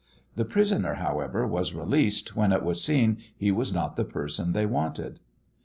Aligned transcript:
The 0.35 0.45
prisoner, 0.45 0.95
however, 0.95 1.45
was 1.45 1.75
released 1.75 2.35
when 2.35 2.51
it 2.51 2.63
was 2.63 2.83
seen 2.83 3.19
he 3.37 3.51
was 3.51 3.71
not 3.71 3.97
the 3.97 4.03
person 4.03 4.51
they 4.51 4.65
wanted. 4.65 5.19